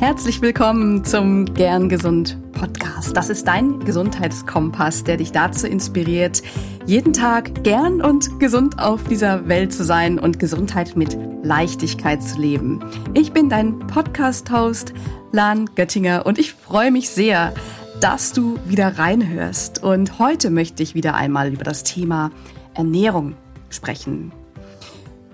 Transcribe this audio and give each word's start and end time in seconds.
Herzlich 0.00 0.40
willkommen 0.40 1.04
zum 1.04 1.44
Gern 1.44 1.90
Gesund 1.90 2.38
Podcast. 2.52 3.14
Das 3.14 3.28
ist 3.28 3.46
dein 3.46 3.80
Gesundheitskompass, 3.80 5.04
der 5.04 5.18
dich 5.18 5.30
dazu 5.30 5.66
inspiriert, 5.66 6.40
jeden 6.86 7.12
Tag 7.12 7.62
gern 7.64 8.00
und 8.00 8.40
gesund 8.40 8.78
auf 8.78 9.04
dieser 9.04 9.46
Welt 9.46 9.74
zu 9.74 9.84
sein 9.84 10.18
und 10.18 10.38
Gesundheit 10.38 10.96
mit 10.96 11.18
Leichtigkeit 11.42 12.22
zu 12.22 12.40
leben. 12.40 12.82
Ich 13.12 13.32
bin 13.32 13.50
dein 13.50 13.78
Podcast-Host 13.78 14.94
Lan 15.32 15.66
Göttinger 15.74 16.24
und 16.24 16.38
ich 16.38 16.54
freue 16.54 16.90
mich 16.90 17.10
sehr, 17.10 17.52
dass 18.00 18.32
du 18.32 18.58
wieder 18.64 18.98
reinhörst. 18.98 19.82
Und 19.82 20.18
heute 20.18 20.48
möchte 20.48 20.82
ich 20.82 20.94
wieder 20.94 21.14
einmal 21.14 21.52
über 21.52 21.64
das 21.64 21.84
Thema 21.84 22.30
Ernährung 22.72 23.34
sprechen. 23.68 24.32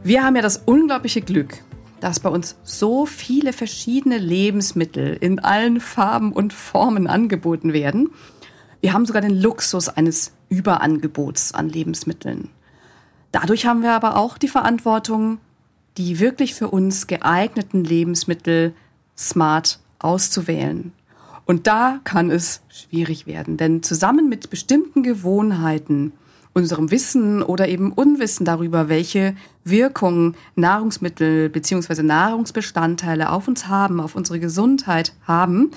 Wir 0.03 0.25
haben 0.25 0.35
ja 0.35 0.43
das 0.43 0.61
unglaubliche 0.67 1.21
Glück, 1.21 1.63
dass 2.01 2.21
bei 2.21 2.29
uns 2.29 2.57
so 2.63 3.07
viele 3.07 3.53
verschiedene 3.53 4.19
Lebensmittel 4.19 5.17
in 5.21 5.39
allen 5.39 5.81
Farben 5.81 6.33
und 6.33 6.53
Formen 6.53 7.07
angeboten 7.07 7.73
werden. 7.73 8.11
Wir 8.81 8.93
haben 8.93 9.07
sogar 9.07 9.23
den 9.23 9.41
Luxus 9.41 9.89
eines 9.89 10.33
Überangebots 10.49 11.53
an 11.53 11.69
Lebensmitteln. 11.69 12.51
Dadurch 13.33 13.67
haben 13.67 13.83
wir 13.83 13.93
aber 13.93 14.17
auch 14.17 14.39
die 14.39 14.49
Verantwortung, 14.49 15.39
die 15.97 16.21
wirklich 16.21 16.55
für 16.55 16.69
uns 16.69 17.07
geeigneten 17.07 17.85
Lebensmittel 17.85 18.75
smart 19.17 19.81
auszuwählen. 19.99 20.93
Und 21.47 21.67
da 21.67 22.01
kann 22.05 22.31
es 22.31 22.61
schwierig 22.69 23.27
werden, 23.27 23.57
denn 23.57 23.83
zusammen 23.83 24.29
mit 24.29 24.51
bestimmten 24.51 25.03
Gewohnheiten 25.03 26.13
unserem 26.57 26.91
Wissen 26.91 27.43
oder 27.43 27.69
eben 27.69 27.93
Unwissen 27.93 28.47
darüber, 28.47 28.89
welche 28.89 29.37
Wirkungen 29.63 30.37
Nahrungsmittel 30.55 31.51
bzw. 31.51 32.03
Nahrungsbestandteile 32.03 33.31
auf 33.31 33.47
uns 33.47 33.69
haben, 33.69 34.01
auf 34.01 34.17
unsere 34.17 34.41
Gesundheit 34.41 35.13
haben, 35.27 35.71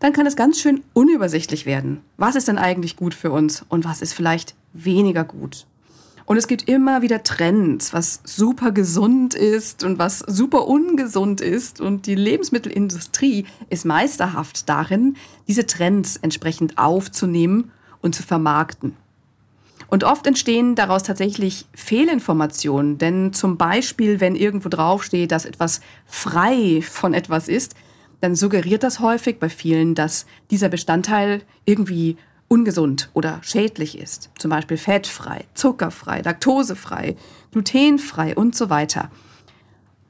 dann 0.00 0.12
kann 0.12 0.26
es 0.26 0.36
ganz 0.36 0.60
schön 0.60 0.82
unübersichtlich 0.92 1.64
werden. 1.64 2.02
Was 2.18 2.36
ist 2.36 2.46
denn 2.46 2.58
eigentlich 2.58 2.96
gut 2.96 3.14
für 3.14 3.30
uns 3.30 3.64
und 3.70 3.86
was 3.86 4.02
ist 4.02 4.12
vielleicht 4.12 4.54
weniger 4.74 5.24
gut? 5.24 5.66
Und 6.26 6.36
es 6.36 6.46
gibt 6.46 6.68
immer 6.68 7.00
wieder 7.00 7.22
Trends, 7.22 7.94
was 7.94 8.20
super 8.24 8.70
gesund 8.70 9.32
ist 9.32 9.82
und 9.82 9.98
was 9.98 10.18
super 10.18 10.68
ungesund 10.68 11.40
ist. 11.40 11.80
Und 11.80 12.06
die 12.06 12.14
Lebensmittelindustrie 12.14 13.46
ist 13.70 13.86
meisterhaft 13.86 14.68
darin, 14.68 15.16
diese 15.48 15.66
Trends 15.66 16.16
entsprechend 16.16 16.76
aufzunehmen 16.76 17.72
und 18.02 18.14
zu 18.14 18.22
vermarkten. 18.22 18.94
Und 19.92 20.04
oft 20.04 20.26
entstehen 20.26 20.74
daraus 20.74 21.02
tatsächlich 21.02 21.66
Fehlinformationen, 21.74 22.96
denn 22.96 23.34
zum 23.34 23.58
Beispiel, 23.58 24.20
wenn 24.20 24.36
irgendwo 24.36 24.70
draufsteht, 24.70 25.30
dass 25.30 25.44
etwas 25.44 25.82
frei 26.06 26.80
von 26.80 27.12
etwas 27.12 27.46
ist, 27.46 27.74
dann 28.22 28.34
suggeriert 28.34 28.84
das 28.84 29.00
häufig 29.00 29.38
bei 29.38 29.50
vielen, 29.50 29.94
dass 29.94 30.24
dieser 30.50 30.70
Bestandteil 30.70 31.42
irgendwie 31.66 32.16
ungesund 32.48 33.10
oder 33.12 33.40
schädlich 33.42 33.98
ist. 33.98 34.30
Zum 34.38 34.50
Beispiel 34.50 34.78
fettfrei, 34.78 35.44
zuckerfrei, 35.52 36.22
laktosefrei, 36.22 37.14
glutenfrei 37.50 38.34
und 38.34 38.56
so 38.56 38.70
weiter. 38.70 39.10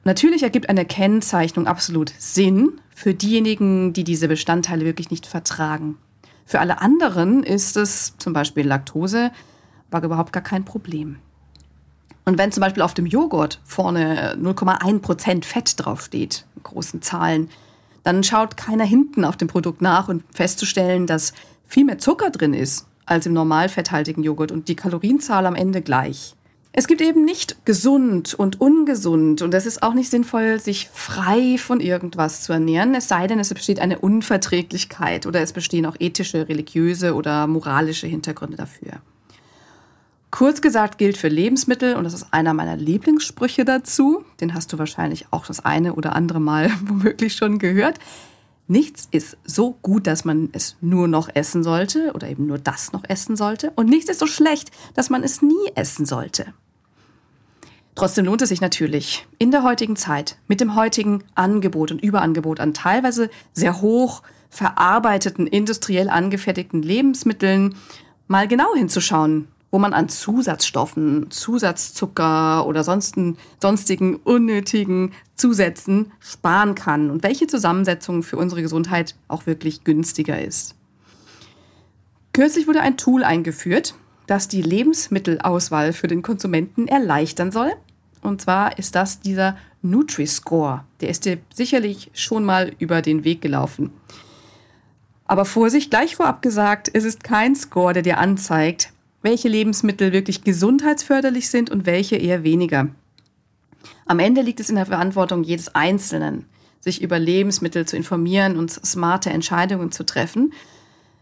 Natürlich 0.05 0.43
ergibt 0.43 0.69
eine 0.69 0.85
Kennzeichnung 0.85 1.67
absolut 1.67 2.13
Sinn 2.17 2.79
für 2.95 3.13
diejenigen, 3.13 3.91
die 3.91 4.05
diese 4.05 4.29
Bestandteile 4.29 4.85
wirklich 4.85 5.11
nicht 5.11 5.25
vertragen. 5.25 5.97
Für 6.45 6.61
alle 6.61 6.79
anderen 6.79 7.43
ist 7.43 7.75
es 7.75 8.17
zum 8.17 8.31
Beispiel 8.31 8.65
Laktose 8.65 9.31
war 9.93 10.03
überhaupt 10.03 10.33
gar 10.33 10.43
kein 10.43 10.65
Problem. 10.65 11.17
Und 12.25 12.37
wenn 12.37 12.51
zum 12.51 12.61
Beispiel 12.61 12.83
auf 12.83 12.93
dem 12.93 13.05
Joghurt 13.05 13.59
vorne 13.65 14.35
0,1% 14.35 15.43
Fett 15.43 15.73
draufsteht, 15.77 16.45
in 16.55 16.63
großen 16.63 17.01
Zahlen, 17.01 17.49
dann 18.03 18.23
schaut 18.23 18.57
keiner 18.57 18.85
hinten 18.85 19.25
auf 19.25 19.37
dem 19.37 19.47
Produkt 19.47 19.81
nach 19.81 20.07
und 20.07 20.23
festzustellen, 20.33 21.07
dass 21.07 21.33
viel 21.65 21.85
mehr 21.85 21.97
Zucker 21.97 22.29
drin 22.29 22.53
ist 22.53 22.87
als 23.05 23.25
im 23.25 23.33
normalfetthaltigen 23.33 24.23
Joghurt 24.23 24.51
und 24.51 24.67
die 24.67 24.75
Kalorienzahl 24.75 25.45
am 25.45 25.55
Ende 25.55 25.81
gleich. 25.81 26.35
Es 26.75 26.87
gibt 26.87 27.01
eben 27.01 27.23
nicht 27.23 27.65
gesund 27.65 28.33
und 28.33 28.59
ungesund 28.59 29.43
und 29.43 29.53
es 29.53 29.67
ist 29.67 29.83
auch 29.83 29.93
nicht 29.93 30.09
sinnvoll, 30.09 30.59
sich 30.59 30.89
frei 30.91 31.57
von 31.59 31.79
irgendwas 31.79 32.41
zu 32.41 32.51
ernähren, 32.51 32.95
es 32.95 33.07
sei 33.07 33.27
denn, 33.27 33.39
es 33.39 33.53
besteht 33.53 33.79
eine 33.79 33.99
Unverträglichkeit 33.99 35.27
oder 35.27 35.41
es 35.41 35.53
bestehen 35.53 35.85
auch 35.85 35.95
ethische, 35.99 36.49
religiöse 36.49 37.13
oder 37.13 37.45
moralische 37.45 38.07
Hintergründe 38.07 38.57
dafür. 38.57 39.01
Kurz 40.33 40.61
gesagt 40.61 40.97
gilt 40.97 41.15
für 41.15 41.27
Lebensmittel, 41.27 41.95
und 41.95 42.05
das 42.05 42.15
ist 42.15 42.33
einer 42.33 42.55
meiner 42.55 42.75
Lieblingssprüche 42.75 43.65
dazu, 43.65 44.25
den 44.41 44.55
hast 44.55 44.73
du 44.73 44.79
wahrscheinlich 44.79 45.27
auch 45.29 45.45
das 45.45 45.63
eine 45.63 45.93
oder 45.93 46.15
andere 46.15 46.39
Mal 46.39 46.71
womöglich 46.87 47.35
schon 47.35 47.59
gehört. 47.59 47.99
Nichts 48.67 49.07
ist 49.11 49.37
so 49.45 49.77
gut, 49.83 50.07
dass 50.07 50.25
man 50.25 50.49
es 50.51 50.75
nur 50.81 51.07
noch 51.07 51.29
essen 51.35 51.61
sollte 51.61 52.13
oder 52.15 52.27
eben 52.29 52.47
nur 52.47 52.57
das 52.57 52.93
noch 52.93 53.03
essen 53.07 53.35
sollte. 53.35 53.73
Und 53.75 53.89
nichts 53.89 54.09
ist 54.09 54.19
so 54.19 54.25
schlecht, 54.25 54.71
dass 54.95 55.11
man 55.11 55.21
es 55.21 55.43
nie 55.43 55.71
essen 55.75 56.07
sollte. 56.07 56.47
Trotzdem 57.93 58.25
lohnt 58.25 58.41
es 58.41 58.49
sich 58.49 58.59
natürlich 58.59 59.27
in 59.37 59.51
der 59.51 59.61
heutigen 59.61 59.95
Zeit 59.95 60.37
mit 60.47 60.59
dem 60.59 60.73
heutigen 60.73 61.23
Angebot 61.35 61.91
und 61.91 62.01
Überangebot 62.01 62.59
an 62.59 62.73
teilweise 62.73 63.29
sehr 63.51 63.81
hoch 63.81 64.23
verarbeiteten, 64.49 65.45
industriell 65.45 66.09
angefertigten 66.09 66.81
Lebensmitteln 66.81 67.75
mal 68.27 68.47
genau 68.47 68.73
hinzuschauen, 68.73 69.47
wo 69.73 69.79
man 69.79 69.93
an 69.93 70.07
Zusatzstoffen, 70.07 71.31
Zusatzzucker 71.31 72.67
oder 72.67 72.83
sonsten, 72.83 73.39
sonstigen 73.59 74.17
unnötigen 74.17 75.13
Zusätzen 75.33 76.11
sparen 76.19 76.75
kann 76.75 77.09
und 77.09 77.23
welche 77.23 77.47
Zusammensetzung 77.47 78.21
für 78.21 78.37
unsere 78.37 78.61
Gesundheit 78.61 79.15
auch 79.27 79.47
wirklich 79.47 79.83
günstiger 79.83 80.39
ist. 80.39 80.75
Kürzlich 82.33 82.67
wurde 82.67 82.81
ein 82.81 82.97
Tool 82.97 83.23
eingeführt, 83.23 83.95
das 84.27 84.47
die 84.47 84.61
Lebensmittelauswahl 84.61 85.91
für 85.91 86.07
den 86.07 86.21
Konsumenten 86.21 86.87
erleichtern 86.87 87.51
soll. 87.51 87.71
Und 88.21 88.41
zwar 88.41 88.77
ist 88.77 88.93
das 88.93 89.21
dieser 89.21 89.57
Nutri-Score. 89.81 90.83
Der 91.01 91.09
ist 91.09 91.25
dir 91.25 91.39
sicherlich 91.51 92.11
schon 92.13 92.45
mal 92.45 92.73
über 92.77 93.01
den 93.01 93.23
Weg 93.23 93.41
gelaufen. 93.41 93.89
Aber 95.25 95.45
Vorsicht, 95.45 95.89
gleich 95.89 96.15
vorab 96.15 96.43
gesagt, 96.43 96.91
es 96.93 97.05
ist 97.05 97.23
kein 97.23 97.55
Score, 97.55 97.93
der 97.93 98.03
dir 98.03 98.19
anzeigt, 98.19 98.92
welche 99.23 99.47
Lebensmittel 99.47 100.11
wirklich 100.11 100.43
gesundheitsförderlich 100.43 101.49
sind 101.49 101.71
und 101.71 101.87
welche 101.87 102.17
eher 102.17 102.43
weniger. 102.43 102.89
Am 104.05 104.19
Ende 104.19 104.41
liegt 104.41 104.59
es 104.59 104.69
in 104.69 104.75
der 104.75 104.85
Verantwortung 104.85 105.43
jedes 105.43 105.73
Einzelnen, 105.73 106.45
sich 106.81 107.01
über 107.01 107.17
Lebensmittel 107.17 107.85
zu 107.85 107.95
informieren 107.95 108.57
und 108.57 108.69
smarte 108.69 109.29
Entscheidungen 109.29 109.91
zu 109.91 110.05
treffen. 110.05 110.53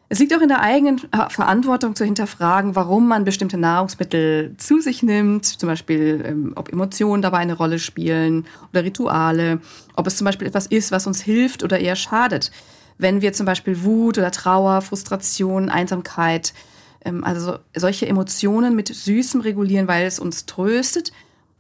Es 0.10 0.20
liegt 0.20 0.36
auch 0.36 0.42
in 0.42 0.50
der 0.50 0.60
eigenen 0.60 1.00
Verantwortung 1.30 1.96
zu 1.96 2.04
hinterfragen, 2.04 2.76
warum 2.76 3.08
man 3.08 3.24
bestimmte 3.24 3.58
Nahrungsmittel 3.58 4.56
zu 4.58 4.82
sich 4.82 5.04
nimmt, 5.04 5.46
zum 5.46 5.68
Beispiel 5.68 6.22
ähm, 6.26 6.54
ob 6.56 6.68
Emotionen 6.74 7.22
dabei 7.22 7.38
eine 7.38 7.54
Rolle 7.54 7.80
spielen 7.80 8.46
oder 8.74 8.84
Rituale, 8.84 9.62
ob 9.96 10.08
es 10.08 10.18
zum 10.18 10.26
Beispiel 10.26 10.48
etwas 10.48 10.68
ist, 10.68 10.92
was 10.92 11.08
uns 11.08 11.22
hilft 11.22 11.64
oder 11.64 11.80
eher 11.80 11.96
schadet. 11.96 12.52
Wenn 12.98 13.22
wir 13.22 13.32
zum 13.32 13.46
Beispiel 13.46 13.84
Wut 13.84 14.18
oder 14.18 14.32
Trauer, 14.32 14.82
Frustration, 14.82 15.70
Einsamkeit 15.70 16.54
also 17.04 17.58
solche 17.76 18.08
Emotionen 18.08 18.76
mit 18.76 18.88
Süßem 18.90 19.42
regulieren, 19.42 19.88
weil 19.88 20.06
es 20.06 20.20
uns 20.20 20.46
tröstet, 20.46 21.12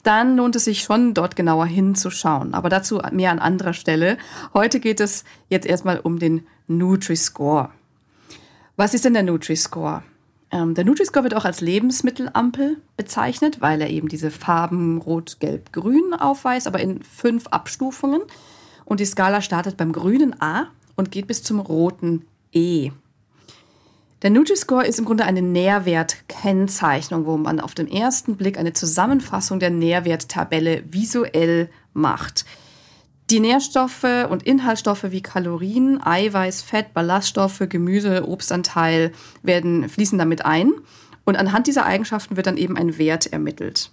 dann 0.03 0.35
lohnt 0.35 0.56
es 0.56 0.66
sich 0.66 0.81
schon, 0.81 1.13
dort 1.13 1.35
genauer 1.35 1.66
hinzuschauen. 1.66 2.53
Aber 2.53 2.69
dazu 2.69 3.02
mehr 3.12 3.31
an 3.31 3.40
anderer 3.40 3.74
Stelle. 3.74 4.18
Heute 4.53 4.80
geht 4.80 5.00
es 5.00 5.24
jetzt 5.50 5.68
erstmal 5.68 6.00
um 6.00 6.19
den 6.19 6.46
Nutri-Score. 6.68 7.69
Was 8.78 8.94
ist 8.94 9.06
denn 9.06 9.13
der 9.13 9.24
Nutri-Score? 9.24 10.03
Ähm, 10.51 10.74
der 10.74 10.85
Nutri-Score 10.85 11.24
wird 11.24 11.35
auch 11.35 11.46
als 11.46 11.62
Lebensmittelampel 11.62 12.78
bezeichnet, 12.97 13.62
weil 13.62 13.81
er 13.81 13.90
eben 13.90 14.07
diese 14.07 14.31
Farben 14.31 15.00
Rot, 15.00 15.40
Gelb, 15.40 15.72
Grün 15.72 16.13
aufweist, 16.13 16.68
aber 16.68 16.80
in 16.80 17.03
fünf 17.03 17.47
Abstufungen. 17.47 18.22
Und 18.86 19.00
die 19.00 19.06
Skala 19.06 19.42
startet 19.42 19.77
beim 19.77 19.94
grünen 19.94 20.42
A 20.42 20.68
und 20.95 21.12
geht 21.12 21.27
bis 21.27 21.44
zum 21.44 21.60
roten 21.60 22.25
E. 22.51 22.92
Der 24.21 24.29
Nutri-Score 24.29 24.85
ist 24.85 25.00
im 25.00 25.06
Grunde 25.06 25.25
eine 25.25 25.41
Nährwertkennzeichnung, 25.41 27.25
wo 27.25 27.38
man 27.38 27.59
auf 27.59 27.73
den 27.73 27.91
ersten 27.91 28.38
Blick 28.38 28.59
eine 28.59 28.73
Zusammenfassung 28.73 29.59
der 29.59 29.71
Nährwerttabelle 29.71 30.83
visuell 30.91 31.69
macht. 31.94 32.45
Die 33.31 33.39
Nährstoffe 33.39 34.27
und 34.29 34.44
Inhaltsstoffe 34.44 35.06
wie 35.09 35.21
Kalorien, 35.21 36.00
Eiweiß, 36.03 36.62
Fett, 36.62 36.94
Ballaststoffe, 36.94 37.63
Gemüse, 37.68 38.27
Obstanteil 38.27 39.12
werden 39.41 39.89
fließen 39.89 40.19
damit 40.19 40.45
ein. 40.45 40.71
Und 41.24 41.38
anhand 41.38 41.65
dieser 41.65 41.85
Eigenschaften 41.85 42.35
wird 42.35 42.45
dann 42.45 42.57
eben 42.57 42.77
ein 42.77 43.00
Wert 43.00 43.25
ermittelt. 43.27 43.89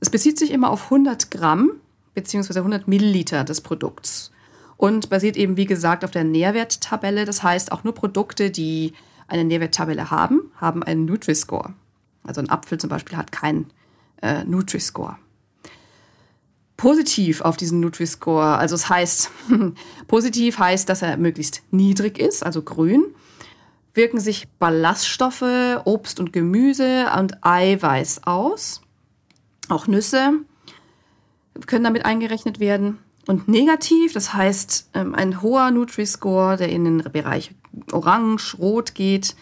Es 0.00 0.10
bezieht 0.10 0.38
sich 0.38 0.50
immer 0.50 0.70
auf 0.70 0.84
100 0.84 1.30
Gramm 1.30 1.70
bzw. 2.14 2.58
100 2.58 2.86
Milliliter 2.86 3.44
des 3.44 3.62
Produkts 3.62 4.30
und 4.76 5.08
basiert 5.08 5.36
eben, 5.36 5.56
wie 5.56 5.66
gesagt, 5.66 6.04
auf 6.04 6.10
der 6.10 6.24
Nährwerttabelle. 6.24 7.24
Das 7.24 7.42
heißt, 7.42 7.72
auch 7.72 7.84
nur 7.84 7.94
Produkte, 7.94 8.50
die 8.50 8.92
eine 9.30 9.44
Nährwerttabelle 9.44 10.10
haben, 10.10 10.52
haben 10.56 10.82
einen 10.82 11.04
Nutri-Score. 11.04 11.74
Also 12.24 12.40
ein 12.40 12.50
Apfel 12.50 12.78
zum 12.78 12.90
Beispiel 12.90 13.16
hat 13.16 13.32
keinen 13.32 13.70
äh, 14.22 14.44
Nutri-Score. 14.44 15.16
positiv 16.76 17.42
auf 17.42 17.56
diesen 17.56 17.80
Nutri-Score. 17.80 18.56
Also 18.56 18.74
es 18.74 18.88
heißt, 18.88 19.30
positiv 20.08 20.58
heißt, 20.58 20.88
dass 20.88 21.02
er 21.02 21.16
möglichst 21.16 21.62
niedrig 21.70 22.18
ist, 22.18 22.44
also 22.44 22.62
grün. 22.62 23.04
Wirken 23.92 24.20
sich 24.20 24.48
Ballaststoffe, 24.58 25.80
Obst 25.84 26.20
und 26.20 26.32
Gemüse 26.32 27.06
und 27.18 27.44
Eiweiß 27.44 28.24
aus. 28.24 28.80
Auch 29.68 29.86
Nüsse 29.86 30.32
können 31.66 31.84
damit 31.84 32.04
eingerechnet 32.04 32.60
werden. 32.60 32.98
Und 33.26 33.48
negativ, 33.48 34.12
das 34.12 34.32
heißt 34.32 34.90
ähm, 34.94 35.14
ein 35.14 35.42
hoher 35.42 35.70
Nutri-Score, 35.70 36.56
der 36.56 36.70
in 36.70 36.84
den 36.84 37.12
Bereich 37.12 37.52
Orange, 37.92 38.56
Rot 38.58 38.94
geht, 38.94 39.34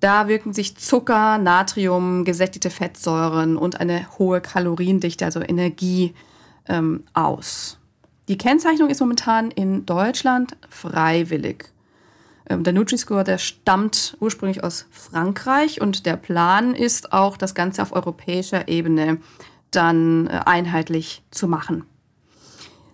da 0.00 0.26
wirken 0.26 0.52
sich 0.52 0.76
Zucker, 0.76 1.38
Natrium, 1.38 2.24
gesättigte 2.24 2.70
Fettsäuren 2.70 3.56
und 3.56 3.80
eine 3.80 4.06
hohe 4.18 4.40
Kaloriendichte, 4.40 5.24
also 5.24 5.40
Energie, 5.40 6.14
ähm, 6.68 7.04
aus. 7.12 7.78
Die 8.28 8.38
Kennzeichnung 8.38 8.88
ist 8.88 9.00
momentan 9.00 9.50
in 9.50 9.86
Deutschland 9.86 10.56
freiwillig. 10.68 11.72
Ähm, 12.48 12.64
der 12.64 12.72
Nutri-Score, 12.72 13.24
der 13.24 13.38
stammt 13.38 14.16
ursprünglich 14.20 14.64
aus 14.64 14.86
Frankreich 14.90 15.80
und 15.80 16.06
der 16.06 16.16
Plan 16.16 16.74
ist 16.74 17.12
auch, 17.12 17.36
das 17.36 17.54
Ganze 17.54 17.82
auf 17.82 17.92
europäischer 17.92 18.68
Ebene 18.68 19.18
dann 19.70 20.26
äh, 20.26 20.40
einheitlich 20.46 21.22
zu 21.30 21.48
machen. 21.48 21.84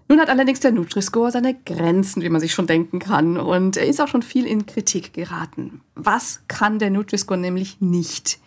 Nun 0.08 0.20
hat 0.20 0.30
allerdings 0.30 0.60
der 0.60 0.72
Nutri-Score 0.72 1.30
seine 1.30 1.54
Grenzen, 1.54 2.22
wie 2.22 2.30
man 2.30 2.40
sich 2.40 2.54
schon 2.54 2.66
denken 2.66 2.98
kann. 2.98 3.36
Und 3.36 3.76
er 3.76 3.86
ist 3.86 4.00
auch 4.00 4.08
schon 4.08 4.22
viel 4.22 4.46
in 4.46 4.64
Kritik 4.64 5.12
geraten. 5.12 5.82
Was 5.94 6.40
kann 6.48 6.78
der 6.78 6.90
Nutri-Score 6.90 7.38
nämlich 7.38 7.80
nicht? 7.80 8.38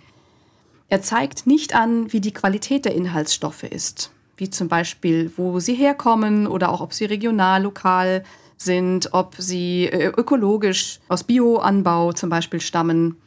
Er 0.89 1.03
zeigt 1.03 1.45
nicht 1.45 1.75
an, 1.75 2.11
wie 2.11 2.19
die 2.19 2.33
Qualität 2.33 2.85
der 2.85 2.95
Inhaltsstoffe 2.95 3.63
ist. 3.63 4.11
Wie 4.37 4.49
zum 4.49 4.69
Beispiel, 4.69 5.31
wo 5.37 5.59
sie 5.59 5.75
herkommen 5.75 6.47
oder 6.47 6.71
auch 6.71 6.81
ob 6.81 6.93
sie 6.93 7.05
regional, 7.05 7.61
lokal 7.61 8.23
sind, 8.57 9.13
ob 9.13 9.35
sie 9.37 9.85
äh, 9.85 10.07
ökologisch 10.07 10.99
aus 11.07 11.23
Bioanbau 11.23 12.13
zum 12.13 12.29
Beispiel 12.29 12.59
stammen. 12.59 13.17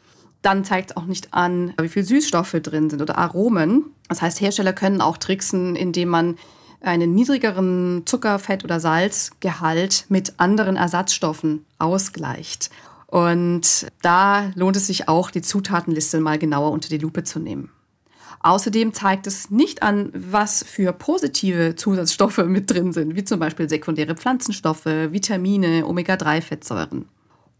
Dann 0.42 0.64
zeigt 0.64 0.90
es 0.90 0.96
auch 0.96 1.06
nicht 1.06 1.32
an, 1.32 1.72
wie 1.80 1.88
viel 1.88 2.04
Süßstoffe 2.04 2.56
drin 2.62 2.90
sind 2.90 3.00
oder 3.00 3.16
Aromen. 3.16 3.84
Das 4.08 4.22
heißt, 4.22 4.40
Hersteller 4.40 4.72
können 4.72 5.00
auch 5.00 5.16
tricksen, 5.16 5.76
indem 5.76 6.08
man 6.08 6.36
einen 6.84 7.14
niedrigeren 7.14 8.02
Zucker, 8.06 8.38
Fett 8.38 8.64
oder 8.64 8.80
Salzgehalt 8.80 10.06
mit 10.08 10.34
anderen 10.38 10.76
Ersatzstoffen 10.76 11.64
ausgleicht. 11.78 12.70
Und 13.06 13.86
da 14.02 14.50
lohnt 14.54 14.76
es 14.76 14.88
sich 14.88 15.08
auch, 15.08 15.30
die 15.30 15.42
Zutatenliste 15.42 16.20
mal 16.20 16.38
genauer 16.38 16.72
unter 16.72 16.88
die 16.88 16.98
Lupe 16.98 17.24
zu 17.24 17.38
nehmen. 17.38 17.70
Außerdem 18.40 18.92
zeigt 18.92 19.26
es 19.26 19.50
nicht 19.50 19.82
an, 19.82 20.10
was 20.12 20.62
für 20.62 20.92
positive 20.92 21.76
Zusatzstoffe 21.76 22.44
mit 22.44 22.70
drin 22.70 22.92
sind, 22.92 23.16
wie 23.16 23.24
zum 23.24 23.40
Beispiel 23.40 23.70
sekundäre 23.70 24.16
Pflanzenstoffe, 24.16 24.84
Vitamine, 24.84 25.86
Omega-3-Fettsäuren. 25.86 27.06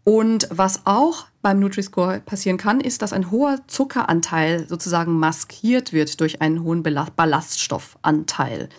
Und 0.03 0.47
was 0.51 0.85
auch 0.85 1.25
beim 1.41 1.59
Nutri-Score 1.59 2.19
passieren 2.19 2.57
kann, 2.57 2.79
ist, 2.79 3.01
dass 3.01 3.13
ein 3.13 3.31
hoher 3.31 3.59
Zuckeranteil 3.65 4.67
sozusagen 4.67 5.17
maskiert 5.17 5.91
wird 5.93 6.21
durch 6.21 6.41
einen 6.41 6.63
hohen 6.63 6.83
Ballaststoffanteil. 6.83 8.69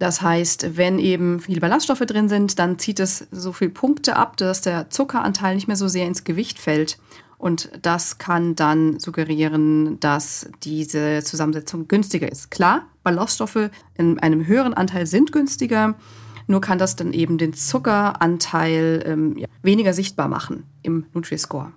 Das 0.00 0.22
heißt, 0.22 0.78
wenn 0.78 0.98
eben 0.98 1.40
viele 1.40 1.60
Ballaststoffe 1.60 2.00
drin 2.00 2.30
sind, 2.30 2.58
dann 2.58 2.78
zieht 2.78 3.00
es 3.00 3.26
so 3.30 3.52
viele 3.52 3.70
Punkte 3.70 4.16
ab, 4.16 4.38
dass 4.38 4.62
der 4.62 4.88
Zuckeranteil 4.88 5.54
nicht 5.54 5.68
mehr 5.68 5.76
so 5.76 5.88
sehr 5.88 6.06
ins 6.06 6.24
Gewicht 6.24 6.58
fällt. 6.58 6.98
Und 7.36 7.70
das 7.82 8.16
kann 8.16 8.56
dann 8.56 8.98
suggerieren, 8.98 10.00
dass 10.00 10.48
diese 10.62 11.22
Zusammensetzung 11.22 11.86
günstiger 11.86 12.32
ist. 12.32 12.50
Klar, 12.50 12.86
Ballaststoffe 13.02 13.68
in 13.94 14.18
einem 14.18 14.46
höheren 14.46 14.72
Anteil 14.72 15.06
sind 15.06 15.32
günstiger, 15.32 15.96
nur 16.46 16.62
kann 16.62 16.78
das 16.78 16.96
dann 16.96 17.12
eben 17.12 17.36
den 17.36 17.52
Zuckeranteil 17.52 19.02
ähm, 19.04 19.36
ja, 19.36 19.48
weniger 19.62 19.92
sichtbar 19.92 20.28
machen 20.28 20.64
im 20.82 21.04
Nutri-Score. 21.12 21.72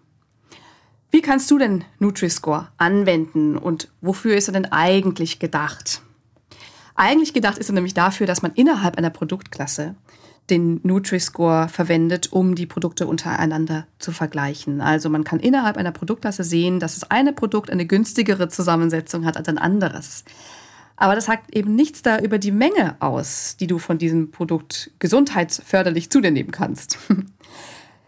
Wie 1.12 1.22
kannst 1.22 1.52
du 1.52 1.58
den 1.58 1.84
Nutri-Score 2.00 2.70
anwenden 2.78 3.58
und 3.58 3.92
wofür 4.00 4.38
ist 4.38 4.48
er 4.48 4.54
denn 4.54 4.72
eigentlich 4.72 5.40
gedacht? 5.40 6.03
Eigentlich 6.96 7.34
gedacht 7.34 7.58
ist 7.58 7.70
er 7.70 7.74
nämlich 7.74 7.94
dafür, 7.94 8.28
dass 8.28 8.42
man 8.42 8.54
innerhalb 8.54 8.98
einer 8.98 9.10
Produktklasse 9.10 9.96
den 10.50 10.82
Nutri-Score 10.84 11.70
verwendet, 11.70 12.32
um 12.32 12.56
die 12.56 12.66
Produkte 12.66 13.08
untereinander 13.08 13.88
zu 14.00 14.12
vergleichen. 14.12 14.82
Also 14.82 15.10
man 15.10 15.24
kann 15.24 15.40
innerhalb 15.40 15.78
einer 15.78 15.92
Produktklasse 15.92 16.44
sehen, 16.44 16.80
dass 16.80 17.00
das 17.00 17.10
eine 17.10 17.34
Produkt 17.34 17.70
eine 17.70 17.86
günstigere 17.86 18.50
Zusammensetzung 18.50 19.26
hat 19.26 19.38
als 19.38 19.48
ein 19.48 19.58
anderes. 19.58 20.26
Aber 20.96 21.16
das 21.16 21.26
sagt 21.26 21.56
eben 21.56 21.76
nichts 21.76 22.02
da 22.02 22.20
über 22.20 22.38
die 22.38 22.52
Menge 22.52 22.98
aus, 23.00 23.58
die 23.60 23.68
du 23.68 23.80
von 23.80 23.98
diesem 23.98 24.32
Produkt 24.32 24.92
gesundheitsförderlich 25.00 26.10
zu 26.10 26.22
dir 26.22 26.32
nehmen 26.32 26.52
kannst. 26.52 26.98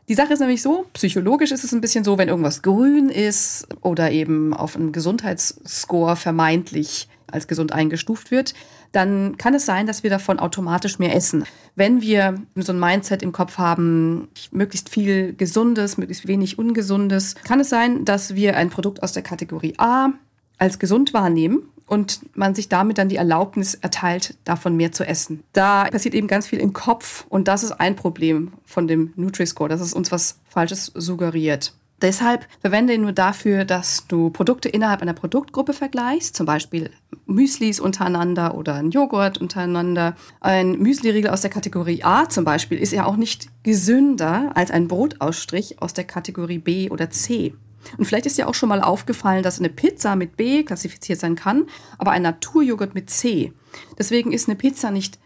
Die 0.07 0.13
Sache 0.13 0.33
ist 0.33 0.39
nämlich 0.39 0.61
so, 0.61 0.85
psychologisch 0.93 1.51
ist 1.51 1.63
es 1.63 1.73
ein 1.73 1.81
bisschen 1.81 2.03
so, 2.03 2.19
wenn 2.19 2.27
irgendwas 2.27 2.61
grün 2.61 3.09
ist 3.09 3.67
oder 3.81 4.11
eben 4.11 4.53
auf 4.53 4.75
einem 4.75 4.91
Gesundheitsscore 4.91 6.15
vermeintlich 6.15 7.07
als 7.35 7.47
gesund 7.47 7.73
eingestuft 7.73 8.31
wird, 8.31 8.53
dann 8.91 9.37
kann 9.37 9.53
es 9.53 9.65
sein, 9.65 9.85
dass 9.85 10.03
wir 10.03 10.09
davon 10.09 10.39
automatisch 10.39 10.97
mehr 10.97 11.15
essen. 11.15 11.43
Wenn 11.75 12.01
wir 12.01 12.35
so 12.55 12.73
ein 12.73 12.79
Mindset 12.79 13.21
im 13.21 13.31
Kopf 13.31 13.57
haben, 13.57 14.29
möglichst 14.51 14.89
viel 14.89 15.33
Gesundes, 15.33 15.97
möglichst 15.97 16.27
wenig 16.27 16.57
Ungesundes, 16.57 17.35
kann 17.43 17.59
es 17.59 17.69
sein, 17.69 18.05
dass 18.05 18.35
wir 18.35 18.57
ein 18.57 18.69
Produkt 18.69 19.03
aus 19.03 19.11
der 19.11 19.23
Kategorie 19.23 19.75
A 19.77 20.09
als 20.57 20.79
gesund 20.79 21.13
wahrnehmen 21.13 21.63
und 21.87 22.21
man 22.35 22.55
sich 22.55 22.69
damit 22.69 22.97
dann 22.97 23.09
die 23.09 23.17
Erlaubnis 23.17 23.75
erteilt, 23.75 24.35
davon 24.43 24.75
mehr 24.75 24.91
zu 24.91 25.05
essen. 25.05 25.43
Da 25.53 25.85
passiert 25.85 26.15
eben 26.15 26.27
ganz 26.27 26.47
viel 26.47 26.59
im 26.59 26.73
Kopf 26.73 27.25
und 27.29 27.47
das 27.47 27.63
ist 27.63 27.73
ein 27.73 27.95
Problem 27.95 28.53
von 28.65 28.87
dem 28.87 29.13
Nutri-Score, 29.15 29.69
dass 29.69 29.81
es 29.81 29.93
uns 29.93 30.11
was 30.11 30.39
Falsches 30.49 30.91
suggeriert. 30.95 31.73
Deshalb 32.05 32.45
verwende 32.61 32.93
ihn 32.93 33.01
nur 33.01 33.13
dafür, 33.13 33.65
dass 33.65 34.05
du 34.05 34.29
Produkte 34.29 34.69
innerhalb 34.69 35.01
einer 35.01 35.13
Produktgruppe 35.13 35.73
vergleichst, 35.73 36.35
zum 36.35 36.45
Beispiel 36.45 36.91
Müslis 37.25 37.79
untereinander 37.79 38.53
oder 38.53 38.75
ein 38.75 38.91
Joghurt 38.91 39.39
untereinander. 39.39 40.15
Ein 40.39 40.73
Müsliriegel 40.77 41.31
aus 41.31 41.41
der 41.41 41.49
Kategorie 41.49 42.03
A 42.03 42.29
zum 42.29 42.45
Beispiel 42.45 42.77
ist 42.77 42.93
ja 42.93 43.07
auch 43.07 43.15
nicht 43.15 43.47
gesünder 43.63 44.51
als 44.53 44.69
ein 44.69 44.87
Brotausstrich 44.87 45.81
aus 45.81 45.95
der 45.95 46.03
Kategorie 46.03 46.59
B 46.59 46.91
oder 46.91 47.09
C. 47.09 47.55
Und 47.97 48.05
vielleicht 48.05 48.27
ist 48.27 48.37
dir 48.37 48.47
auch 48.47 48.53
schon 48.53 48.69
mal 48.69 48.83
aufgefallen, 48.83 49.41
dass 49.41 49.57
eine 49.57 49.69
Pizza 49.69 50.15
mit 50.15 50.37
B 50.37 50.61
klassifiziert 50.61 51.19
sein 51.19 51.33
kann, 51.33 51.65
aber 51.97 52.11
ein 52.11 52.21
Naturjoghurt 52.21 52.93
mit 52.93 53.09
C. 53.09 53.51
Deswegen 53.97 54.31
ist 54.31 54.47
eine 54.47 54.55
Pizza 54.55 54.91
nicht 54.91 55.17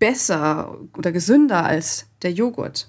besser 0.00 0.78
oder 0.98 1.12
gesünder 1.12 1.64
als 1.64 2.06
der 2.22 2.32
Joghurt. 2.32 2.88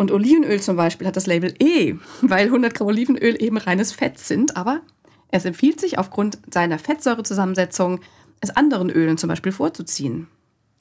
Und 0.00 0.12
Olivenöl 0.12 0.62
zum 0.62 0.76
Beispiel 0.76 1.06
hat 1.06 1.16
das 1.16 1.26
Label 1.26 1.52
E, 1.58 1.94
weil 2.22 2.46
100 2.46 2.72
Gramm 2.72 2.86
Olivenöl 2.86 3.36
eben 3.38 3.58
reines 3.58 3.92
Fett 3.92 4.18
sind. 4.18 4.56
Aber 4.56 4.80
es 5.28 5.44
empfiehlt 5.44 5.78
sich 5.78 5.98
aufgrund 5.98 6.38
seiner 6.50 6.78
Fettsäurezusammensetzung, 6.78 8.00
es 8.40 8.48
anderen 8.48 8.88
Ölen 8.88 9.18
zum 9.18 9.28
Beispiel 9.28 9.52
vorzuziehen. 9.52 10.26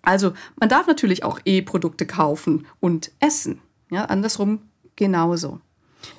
Also 0.02 0.32
man 0.58 0.70
darf 0.70 0.88
natürlich 0.88 1.26
auch 1.26 1.42
E-Produkte 1.44 2.06
kaufen 2.06 2.66
und 2.80 3.12
essen. 3.20 3.60
Ja, 3.92 4.06
andersrum 4.06 4.62
genauso. 4.96 5.60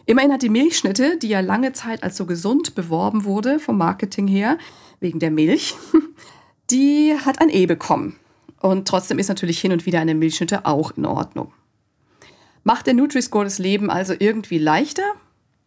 Immerhin 0.05 0.31
hat 0.31 0.43
die 0.43 0.51
Milchschnitte, 0.51 1.17
die 1.17 1.29
ja 1.29 1.41
lange 1.41 1.73
Zeit 1.73 2.03
als 2.03 2.19
so 2.19 2.27
gesund 2.27 2.75
beworben 2.75 3.25
wurde 3.25 3.61
vom 3.61 3.79
Marketing 3.79 4.27
her, 4.27 4.59
wegen 5.01 5.21
der 5.21 5.31
Milch, 5.31 5.75
die 6.71 7.17
hat 7.25 7.41
ein 7.41 7.49
E 7.49 7.65
bekommen. 7.65 8.17
Und 8.61 8.87
trotzdem 8.87 9.19
ist 9.19 9.29
natürlich 9.29 9.59
hin 9.59 9.73
und 9.73 9.87
wieder 9.87 10.01
eine 10.01 10.15
Milchschnitte 10.15 10.67
auch 10.67 10.91
in 10.99 11.07
Ordnung. 11.07 11.55
Macht 12.65 12.87
der 12.87 12.95
Nutri-Score 12.95 13.45
das 13.45 13.59
Leben 13.59 13.91
also 13.91 14.15
irgendwie 14.19 14.59
leichter? 14.59 15.05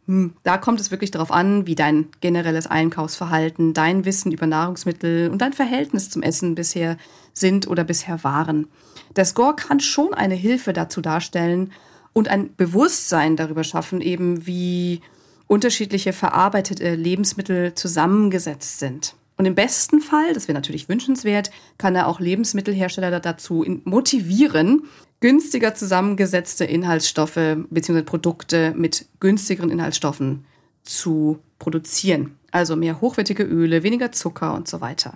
Hm, 0.08 0.34
da 0.44 0.58
kommt 0.58 0.82
es 0.82 0.92
wirklich 0.92 1.12
darauf 1.12 1.32
an, 1.32 1.66
wie 1.66 1.76
dein 1.76 2.10
generelles 2.20 2.68
Einkaufsverhalten, 2.68 3.74
dein 3.74 4.06
Wissen 4.06 4.32
über 4.32 4.46
Nahrungsmittel 4.46 5.30
und 5.30 5.42
dein 5.42 5.54
Verhältnis 5.54 6.10
zum 6.10 6.22
Essen 6.22 6.56
bisher 6.56 6.98
sind 7.34 7.68
oder 7.68 7.84
bisher 7.84 8.24
waren. 8.24 8.68
Der 9.16 9.26
Score 9.26 9.56
kann 9.56 9.80
schon 9.80 10.14
eine 10.14 10.36
Hilfe 10.36 10.74
dazu 10.74 11.02
darstellen 11.02 11.72
und 12.12 12.28
ein 12.28 12.56
Bewusstsein 12.56 13.38
darüber 13.38 13.64
schaffen, 13.64 14.02
eben 14.02 14.46
wie 14.46 15.02
unterschiedliche 15.48 16.14
verarbeitete 16.14 16.96
Lebensmittel 16.96 17.74
zusammengesetzt 17.76 18.80
sind. 18.80 19.16
Und 19.36 19.46
im 19.46 19.56
besten 19.56 20.00
Fall, 20.00 20.34
das 20.34 20.48
wäre 20.48 20.56
natürlich 20.56 20.90
wünschenswert, 20.90 21.50
kann 21.78 21.96
er 21.96 22.08
auch 22.08 22.20
Lebensmittelhersteller 22.20 23.20
dazu 23.20 23.66
motivieren, 23.84 24.84
günstiger 25.24 25.74
zusammengesetzte 25.74 26.66
Inhaltsstoffe 26.66 27.40
bzw. 27.70 28.02
Produkte 28.02 28.74
mit 28.76 29.06
günstigeren 29.22 29.70
Inhaltsstoffen 29.70 30.44
zu 30.84 31.40
produzieren. 31.60 32.38
Also 32.52 32.76
mehr 32.76 33.00
hochwertige 33.00 33.44
Öle, 33.44 33.84
weniger 33.84 34.12
Zucker 34.12 34.54
und 34.54 34.68
so 34.68 34.82
weiter. 34.82 35.14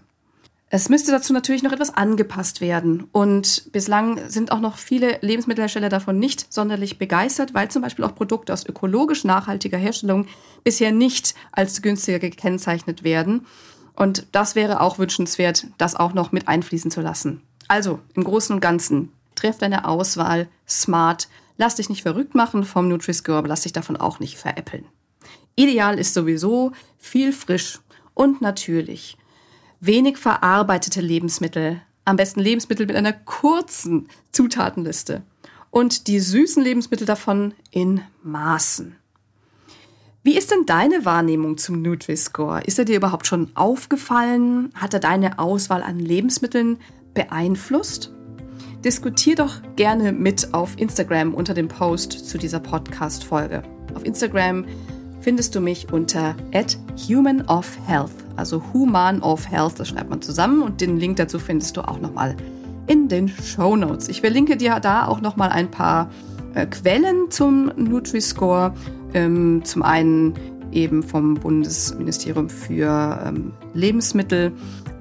Es 0.70 0.88
müsste 0.88 1.12
dazu 1.12 1.34
natürlich 1.34 1.62
noch 1.62 1.74
etwas 1.74 1.94
angepasst 1.94 2.62
werden. 2.62 3.10
Und 3.12 3.70
bislang 3.74 4.30
sind 4.30 4.54
auch 4.54 4.62
noch 4.62 4.78
viele 4.78 5.18
Lebensmittelhersteller 5.20 5.90
davon 5.90 6.18
nicht 6.20 6.54
sonderlich 6.54 6.98
begeistert, 6.98 7.54
weil 7.54 7.70
zum 7.70 7.82
Beispiel 7.82 8.06
auch 8.06 8.16
Produkte 8.16 8.54
aus 8.54 8.66
ökologisch 8.66 9.26
nachhaltiger 9.26 9.78
Herstellung 9.78 10.28
bisher 10.64 10.94
nicht 10.94 11.36
als 11.52 11.82
günstiger 11.82 12.20
gekennzeichnet 12.20 13.04
werden. 13.04 13.46
Und 13.94 14.26
das 14.32 14.56
wäre 14.56 14.80
auch 14.80 15.00
wünschenswert, 15.00 15.68
das 15.78 15.98
auch 15.98 16.14
noch 16.14 16.32
mit 16.32 16.48
einfließen 16.48 16.92
zu 16.92 17.02
lassen. 17.02 17.42
Also 17.68 18.00
im 18.14 18.24
Großen 18.24 18.56
und 18.56 18.62
Ganzen, 18.62 19.12
treff 19.38 19.58
deine 19.58 19.86
Auswahl 19.86 20.50
smart. 20.68 21.30
Lass 21.58 21.76
dich 21.76 21.90
nicht 21.90 22.04
verrückt 22.04 22.36
machen 22.36 22.66
vom 22.66 22.90
Nutri-Score, 22.90 23.38
aber 23.38 23.48
lass 23.48 23.62
dich 23.62 23.74
davon 23.74 23.96
auch 23.96 24.20
nicht 24.20 24.38
veräppeln. 24.38 24.86
Ideal 25.56 25.98
ist 25.98 26.14
sowieso 26.14 26.74
viel 26.98 27.32
frisch 27.32 27.80
und 28.14 28.42
natürlich. 28.42 29.18
Wenig 29.80 30.18
verarbeitete 30.18 31.02
Lebensmittel, 31.02 31.82
am 32.06 32.16
besten 32.16 32.40
Lebensmittel 32.40 32.86
mit 32.86 32.96
einer 32.96 33.14
kurzen 33.14 34.08
Zutatenliste 34.32 35.24
und 35.72 36.08
die 36.08 36.20
süßen 36.20 36.64
Lebensmittel 36.64 37.06
davon 37.06 37.54
in 37.72 38.02
Maßen. 38.24 38.96
Wie 40.24 40.38
ist 40.38 40.52
denn 40.52 40.66
deine 40.66 41.06
Wahrnehmung 41.06 41.58
zum 41.58 41.82
Nutri-Score? 41.82 42.64
Ist 42.66 42.78
er 42.80 42.86
dir 42.86 42.98
überhaupt 42.98 43.28
schon 43.28 43.50
aufgefallen? 43.56 44.74
Hat 44.76 44.94
er 44.94 45.00
deine 45.00 45.40
Auswahl 45.40 45.84
an 45.84 46.00
Lebensmitteln 46.00 46.80
beeinflusst? 47.14 48.12
Diskutier 48.86 49.36
doch 49.36 49.56
gerne 49.76 50.12
mit 50.12 50.54
auf 50.54 50.78
Instagram 50.78 51.34
unter 51.34 51.54
dem 51.54 51.68
Post 51.68 52.12
zu 52.12 52.38
dieser 52.38 52.60
Podcast-Folge. 52.60 53.64
Auf 53.96 54.06
Instagram 54.06 54.66
findest 55.20 55.56
du 55.56 55.62
mich 55.62 55.92
unter 55.92 56.36
@humanofhealth, 56.96 58.12
also 58.36 58.62
Human 58.74 59.22
of 59.22 59.50
Health, 59.50 59.80
das 59.80 59.90
schreibt 59.90 60.10
man 60.10 60.22
zusammen 60.22 60.62
und 60.62 60.80
den 60.80 60.98
Link 60.98 61.18
dazu 61.18 61.40
findest 61.40 61.76
du 61.76 61.82
auch 61.82 62.00
nochmal 62.00 62.36
in 62.86 63.08
den 63.08 63.28
Show 63.28 63.76
Notes. 63.76 64.10
Ich 64.10 64.22
verlinke 64.22 64.58
dir 64.58 64.80
da 64.80 65.08
auch 65.08 65.22
nochmal 65.22 65.50
ein 65.50 65.72
paar 65.72 66.10
äh, 66.54 66.66
Quellen 66.68 67.30
zum 67.32 67.72
Nutri-Score. 67.76 68.74
Ähm, 69.14 69.62
zum 69.64 69.82
einen 69.82 70.34
eben 70.78 71.04
vom 71.04 71.34
Bundesministerium 71.34 72.50
für 72.50 73.20
ähm, 73.26 73.52
Lebensmittel 73.74 74.52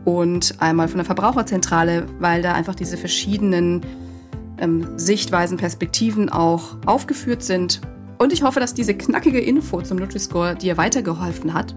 und 0.04 0.54
einmal 0.58 0.88
von 0.88 0.98
der 0.98 1.04
Verbraucherzentrale, 1.04 2.06
weil 2.18 2.42
da 2.42 2.54
einfach 2.54 2.74
diese 2.74 2.96
verschiedenen 2.96 3.82
ähm, 4.58 4.86
Sichtweisen, 4.96 5.58
Perspektiven 5.58 6.28
auch 6.30 6.76
aufgeführt 6.86 7.42
sind. 7.42 7.80
Und 8.18 8.32
ich 8.32 8.42
hoffe, 8.42 8.58
dass 8.58 8.72
diese 8.72 8.94
knackige 8.94 9.40
Info 9.40 9.82
zum 9.82 9.98
Nutri-Score 9.98 10.54
dir 10.54 10.78
weitergeholfen 10.78 11.52
hat. 11.52 11.74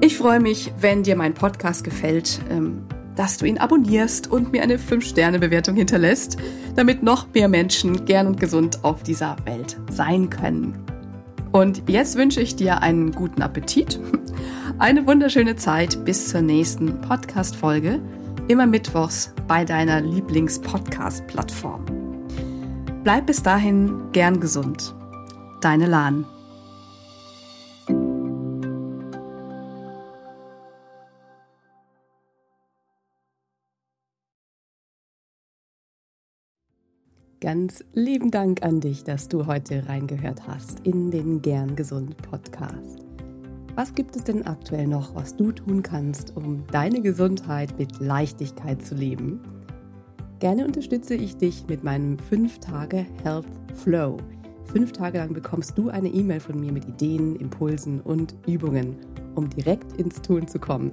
Ich 0.00 0.16
freue 0.16 0.40
mich, 0.40 0.72
wenn 0.78 1.02
dir 1.02 1.16
mein 1.16 1.34
Podcast 1.34 1.82
gefällt, 1.82 2.40
ähm, 2.50 2.82
dass 3.16 3.38
du 3.38 3.46
ihn 3.46 3.58
abonnierst 3.58 4.30
und 4.30 4.52
mir 4.52 4.62
eine 4.62 4.76
5-Sterne-Bewertung 4.76 5.74
hinterlässt, 5.74 6.36
damit 6.76 7.02
noch 7.02 7.32
mehr 7.34 7.48
Menschen 7.48 8.04
gern 8.04 8.26
und 8.26 8.38
gesund 8.38 8.84
auf 8.84 9.02
dieser 9.02 9.36
Welt 9.46 9.78
sein 9.90 10.30
können. 10.30 10.95
Und 11.56 11.88
jetzt 11.88 12.16
wünsche 12.16 12.42
ich 12.42 12.54
dir 12.54 12.82
einen 12.82 13.12
guten 13.12 13.40
Appetit 13.40 13.98
eine 14.78 15.06
wunderschöne 15.06 15.56
Zeit 15.56 16.04
bis 16.04 16.28
zur 16.28 16.42
nächsten 16.42 17.00
Podcast-Folge, 17.00 17.98
immer 18.46 18.66
mittwochs 18.66 19.32
bei 19.48 19.64
deiner 19.64 20.02
Lieblings-Podcast-Plattform. 20.02 21.86
Bleib 23.04 23.24
bis 23.24 23.42
dahin 23.42 24.12
gern 24.12 24.38
gesund. 24.38 24.94
Deine 25.62 25.86
Lahn. 25.86 26.26
Ganz 37.46 37.84
lieben 37.92 38.32
Dank 38.32 38.64
an 38.64 38.80
dich, 38.80 39.04
dass 39.04 39.28
du 39.28 39.46
heute 39.46 39.88
reingehört 39.88 40.48
hast 40.48 40.80
in 40.80 41.12
den 41.12 41.42
Gern 41.42 41.76
Gesund 41.76 42.16
Podcast. 42.16 43.06
Was 43.76 43.94
gibt 43.94 44.16
es 44.16 44.24
denn 44.24 44.44
aktuell 44.44 44.88
noch, 44.88 45.14
was 45.14 45.36
du 45.36 45.52
tun 45.52 45.80
kannst, 45.80 46.36
um 46.36 46.64
deine 46.72 47.02
Gesundheit 47.02 47.78
mit 47.78 48.00
Leichtigkeit 48.00 48.84
zu 48.84 48.96
leben? 48.96 49.38
Gerne 50.40 50.66
unterstütze 50.66 51.14
ich 51.14 51.36
dich 51.36 51.68
mit 51.68 51.84
meinem 51.84 52.16
5-Tage 52.16 53.06
Health 53.22 53.46
Flow. 53.74 54.16
Fünf 54.64 54.90
Tage 54.90 55.18
lang 55.18 55.32
bekommst 55.32 55.78
du 55.78 55.88
eine 55.88 56.08
E-Mail 56.08 56.40
von 56.40 56.58
mir 56.58 56.72
mit 56.72 56.88
Ideen, 56.88 57.36
Impulsen 57.36 58.00
und 58.00 58.34
Übungen, 58.48 58.96
um 59.36 59.48
direkt 59.50 60.00
ins 60.00 60.20
Tun 60.20 60.48
zu 60.48 60.58
kommen. 60.58 60.90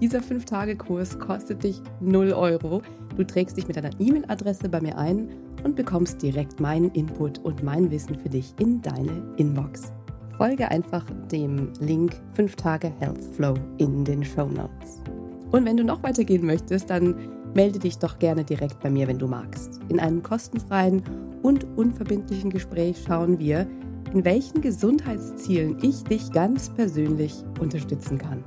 Dieser 0.00 0.20
5-Tage-Kurs 0.20 1.18
kostet 1.18 1.62
dich 1.62 1.80
0 2.00 2.32
Euro. 2.32 2.82
Du 3.16 3.24
trägst 3.24 3.56
dich 3.56 3.68
mit 3.68 3.76
deiner 3.76 3.90
E-Mail-Adresse 3.98 4.68
bei 4.68 4.80
mir 4.80 4.96
ein 4.96 5.28
und 5.62 5.76
bekommst 5.76 6.22
direkt 6.22 6.58
meinen 6.58 6.90
Input 6.92 7.38
und 7.40 7.62
mein 7.62 7.90
Wissen 7.90 8.18
für 8.18 8.28
dich 8.28 8.54
in 8.58 8.80
deine 8.80 9.34
Inbox 9.36 9.92
folge 10.40 10.70
einfach 10.70 11.04
dem 11.30 11.70
Link 11.80 12.18
5 12.32 12.56
Tage 12.56 12.90
Health 12.98 13.22
Flow 13.34 13.52
in 13.76 14.06
den 14.06 14.24
Show 14.24 14.46
Notes. 14.46 15.02
Und 15.50 15.66
wenn 15.66 15.76
du 15.76 15.84
noch 15.84 16.02
weitergehen 16.02 16.46
möchtest, 16.46 16.88
dann 16.88 17.14
melde 17.52 17.78
dich 17.78 17.98
doch 17.98 18.18
gerne 18.18 18.42
direkt 18.42 18.80
bei 18.80 18.88
mir, 18.88 19.06
wenn 19.06 19.18
du 19.18 19.26
magst. 19.26 19.80
In 19.90 20.00
einem 20.00 20.22
kostenfreien 20.22 21.02
und 21.42 21.66
unverbindlichen 21.76 22.48
Gespräch 22.48 23.04
schauen 23.06 23.38
wir, 23.38 23.66
in 24.14 24.24
welchen 24.24 24.62
Gesundheitszielen 24.62 25.76
ich 25.82 26.04
dich 26.04 26.32
ganz 26.32 26.70
persönlich 26.70 27.44
unterstützen 27.60 28.16
kann. 28.16 28.42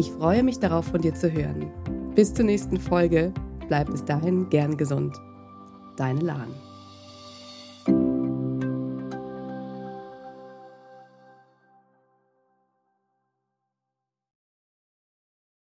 Ich 0.00 0.12
freue 0.12 0.42
mich 0.42 0.58
darauf, 0.58 0.86
von 0.86 1.02
dir 1.02 1.14
zu 1.14 1.30
hören. 1.30 1.70
Bis 2.14 2.32
zur 2.32 2.46
nächsten 2.46 2.78
Folge. 2.78 3.34
Bleib 3.68 3.90
bis 3.90 4.02
dahin 4.02 4.48
gern 4.48 4.78
gesund. 4.78 5.20
Deine 5.98 6.20
Lahn. 6.20 6.48